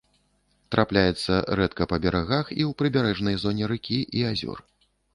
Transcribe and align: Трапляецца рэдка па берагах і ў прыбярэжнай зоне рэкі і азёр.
Трапляецца 0.75 1.33
рэдка 1.59 1.83
па 1.93 2.01
берагах 2.07 2.45
і 2.57 2.59
ў 2.71 2.81
прыбярэжнай 2.83 3.41
зоне 3.47 3.73
рэкі 3.77 4.05
і 4.21 4.29
азёр. 4.35 4.69